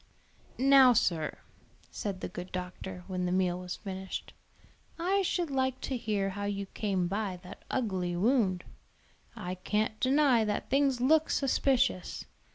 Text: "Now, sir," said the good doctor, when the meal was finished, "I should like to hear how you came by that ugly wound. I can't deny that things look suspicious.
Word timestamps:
"Now, 0.57 0.93
sir," 0.93 1.37
said 1.91 2.21
the 2.21 2.27
good 2.27 2.51
doctor, 2.51 3.03
when 3.05 3.27
the 3.27 3.31
meal 3.31 3.59
was 3.59 3.75
finished, 3.75 4.33
"I 4.97 5.21
should 5.21 5.51
like 5.51 5.79
to 5.81 5.95
hear 5.95 6.31
how 6.31 6.45
you 6.45 6.65
came 6.65 7.05
by 7.07 7.37
that 7.43 7.61
ugly 7.69 8.15
wound. 8.15 8.63
I 9.35 9.53
can't 9.53 9.99
deny 9.99 10.43
that 10.43 10.71
things 10.71 11.01
look 11.01 11.29
suspicious. 11.29 12.25